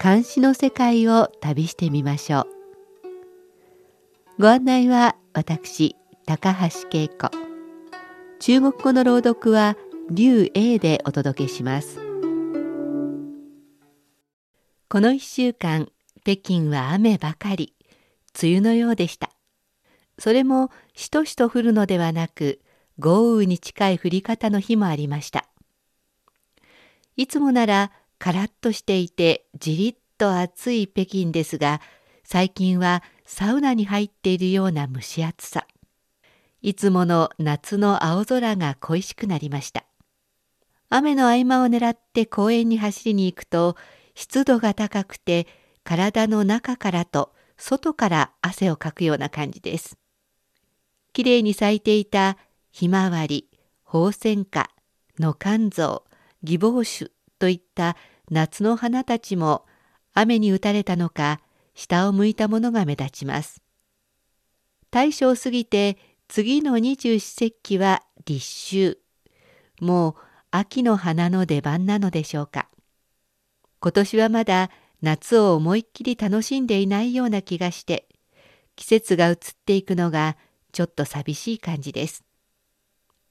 [0.00, 2.46] 監視の世界を旅してみましょう。
[4.38, 7.30] ご案内は私高橋恵子。
[8.38, 9.76] 中国語の朗読は
[10.08, 11.98] 劉英でお届けします。
[14.88, 15.88] この一週間
[16.22, 17.74] 北京は雨ばかり。
[18.40, 19.30] 梅雨のようでした。
[20.16, 22.60] それもしとしと降るのではなく
[23.00, 25.48] 豪雨に近い降り方の日もありました。
[27.16, 31.80] いつもならカラッとしていてじりっと暑い北京ですが
[32.24, 35.66] 最近はサウナに入っているような蒸し暑さ
[36.60, 39.84] いつもの夏の青空が恋しくなりました
[40.90, 43.76] 雨の合間を狙って公園に走りに行くと
[44.14, 45.46] 湿度が高くて
[45.84, 49.98] 体の中からと外から汗をかくような感じです。
[51.12, 52.36] きれいに咲いていた
[52.70, 53.48] ひまわり、
[53.82, 54.70] ホウセンカ、
[55.18, 56.04] 野肝臓、
[56.42, 57.96] 義母酒といった
[58.30, 59.64] 夏の花たちも
[60.14, 61.40] 雨に打たれたのか
[61.74, 63.62] 下を向いたものが目立ちます。
[64.90, 68.98] 大正過ぎて次の二十四節気は立秋。
[69.80, 70.14] もう
[70.50, 72.68] 秋の花の出番なのでしょうか。
[73.80, 74.70] 今年はまだ
[75.02, 78.08] 夏を思いっきり楽しんでいないような気がして
[78.74, 80.36] 季節が移っていくのが
[80.72, 82.24] ちょっと寂しい感じです。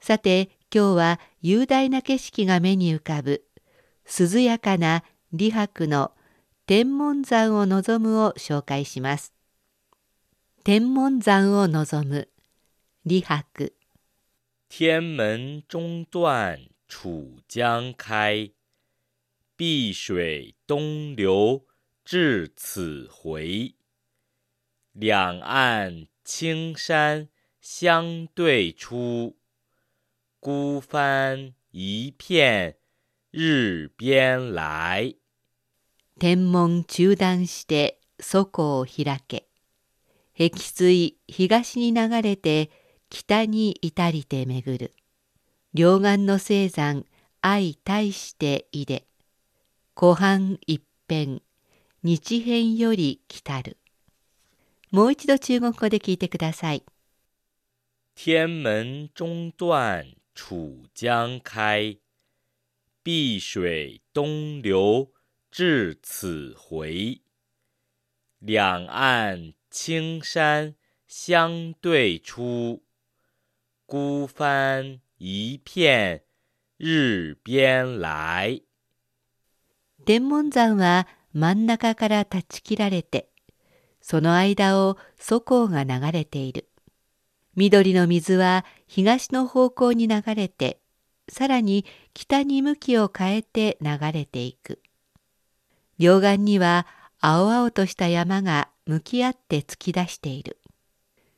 [0.00, 3.44] さて今日は雄大な景色が目に浮かぶ
[4.14, 6.12] 涼やかな李白の
[6.66, 9.32] 天文山を望むを紹介します。
[10.64, 12.28] 天文山を望む
[13.06, 13.72] 李白。
[14.68, 18.50] 天门中断楚江开。
[19.56, 21.64] 碧水东流
[22.04, 23.74] 至此回，
[24.92, 27.28] 两岸青山
[27.62, 29.36] 相对出，
[30.38, 32.76] 孤帆一片
[33.32, 35.16] 日边来。
[36.18, 39.48] 天文中断して底を開け、
[40.34, 42.70] 碧水東に流れて
[43.10, 44.92] 北に至りて巡る。
[45.74, 47.04] 両岸の青山
[47.40, 49.06] 相対していで。
[49.94, 51.42] 湖畔一辺
[52.02, 53.76] 日辺より来たる
[54.90, 56.82] もう一度中国語で聞いてください
[58.14, 60.04] 天門中断
[60.34, 62.01] 楚江开
[63.04, 65.10] 碧水东流
[65.50, 67.20] 至此回
[68.38, 70.76] 两岸青山
[71.08, 72.84] 相对出
[73.86, 76.20] 孤帆一片
[76.76, 78.62] 日边来
[80.04, 83.28] 天文山は真ん中から断ち切られて、
[84.00, 86.68] その間を祖光が流れている。
[87.56, 90.80] 緑の水は東の方向に流れて、
[91.28, 94.80] さらに北に向きを変えて流れていく。
[95.98, 96.86] 両岸には
[97.20, 100.58] 青々とした山が向き合って突き出している。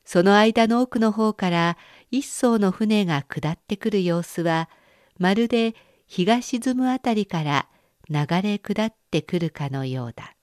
[0.03, 1.77] その間の奥の方から
[2.11, 4.69] 一艘の船が下ってくる様子は、
[5.17, 5.75] まるで
[6.07, 7.67] 日が沈むあたりから
[8.09, 10.35] 流れ下ってくるかのようだ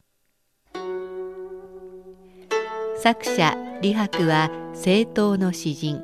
[2.97, 6.03] 作者李白は政党の詩人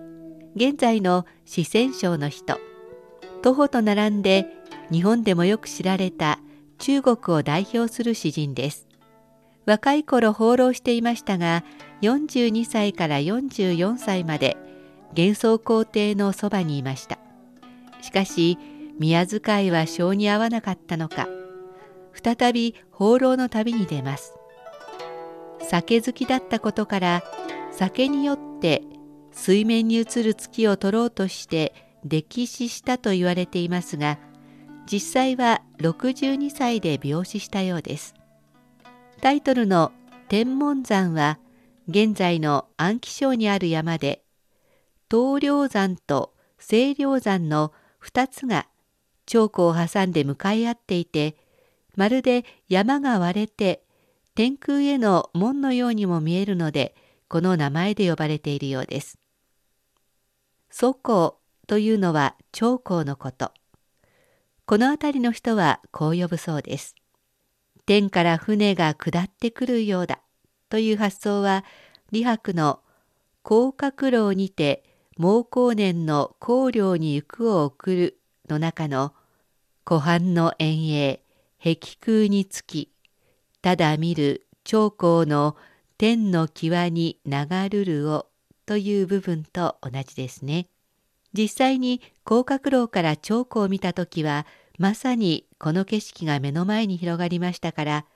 [0.55, 2.59] 現在の四川省の人
[3.43, 4.47] 徒歩と並んで
[4.91, 6.39] 日本でもよく知られた
[6.79, 8.87] 中国を代表する詩人です。
[9.67, 11.63] 若い頃放浪していましたが
[12.01, 14.57] 42歳から44歳まで
[15.17, 17.19] 幻想皇帝のそばにいました。
[18.01, 18.59] しかし
[18.99, 21.29] 宮遣いは性に合わなかったのか。
[22.15, 24.35] 再び放浪の旅に出ます。
[25.61, 27.23] 酒好きだったことから
[27.71, 28.83] 酒によって
[29.33, 34.19] 水面に映る月を撮ろうとして溺死したと言われていますが
[34.91, 38.15] 実際は62歳で病死したようです
[39.21, 39.93] タイトルの
[40.29, 41.39] 天文山は
[41.89, 44.23] 現在の安徽省にある山で
[45.11, 47.73] 東陵山と清涼山の
[48.05, 48.69] 2つが
[49.27, 51.37] 長江を挟んで向かい合っていて
[51.97, 53.83] まるで山が割れて
[54.35, 56.95] 天空への門のようにも見えるので
[57.29, 59.19] この名前で呼ばれているようです。
[60.71, 61.33] 祖光
[61.69, 63.53] というのは長江のこと。
[64.65, 66.95] この辺りの人はこう呼ぶそうです。
[67.85, 70.21] 天から船が下ってくるようだ
[70.71, 71.65] という発想は
[72.11, 72.81] 李白の
[73.43, 74.83] 甲殻楼にて
[75.17, 79.13] 毛光年の光陵に行くを送るの中の
[79.85, 81.23] 湖畔の遠影
[81.59, 82.91] 壁空につき
[83.61, 85.57] ただ見る長江の
[85.99, 88.27] 天の際に流るるを
[88.65, 90.69] という部分と同じですね。
[91.33, 94.47] 実際に甲殻楼から長江を見た時は
[94.79, 98.07] まさにこの景色が目の前に広がりましたから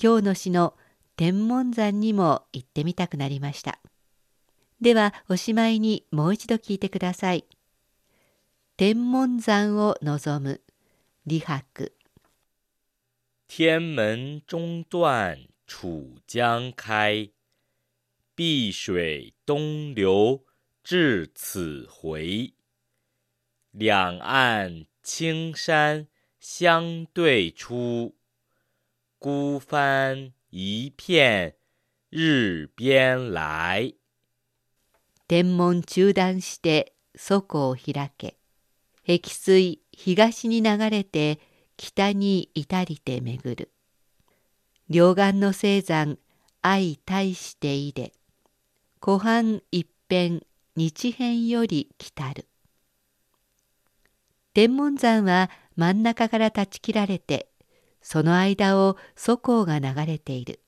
[0.00, 0.74] 今日の詩の
[1.16, 3.78] 天文山にも行ってみたくなりました。
[4.80, 7.46] ではおしまいにもう一度聞いてください。
[8.76, 10.60] 天文山を望む
[11.26, 11.94] 李白
[13.48, 17.30] 天门中断楚江开，
[18.36, 20.42] 碧水东流
[20.88, 22.54] 至此回。
[23.72, 26.06] 两岸青山
[26.38, 28.14] 相对出，
[29.18, 31.54] 孤帆一片
[32.08, 33.94] 日边来。
[35.26, 38.36] 天文中断して底を開け
[39.02, 41.40] 碧水東に流れて
[41.76, 43.72] 北に至りて巡る
[44.88, 46.16] 両岸の青山
[46.62, 48.12] 相対していで
[49.00, 52.46] 湖畔一辺日辺より来たる
[54.54, 57.48] 天文山は真ん中から断ち切られて
[58.02, 60.60] その間を祖光が流れている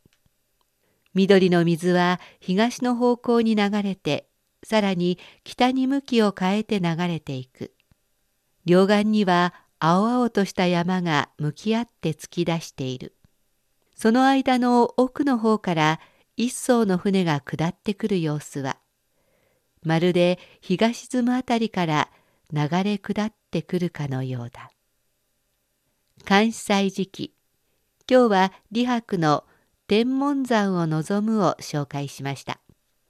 [1.14, 4.28] 緑の水は東の方向に流れて
[4.64, 7.72] さらに北に向きを変えて流れていく。
[8.64, 13.14] 両岸には青々とした山が向き合って突き出している。
[13.96, 16.00] その間の奥の方から
[16.36, 18.78] 一艘の船が下ってくる様子は、
[19.82, 22.08] まるで日が沈むあたりから
[22.52, 24.70] 流れ下ってくるかのようだ。
[26.24, 27.34] 関西時期、
[28.10, 29.44] 今日は李白の
[29.86, 32.60] 天文山を望むを紹介しました。